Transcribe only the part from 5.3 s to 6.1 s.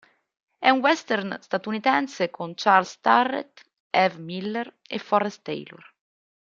Taylor.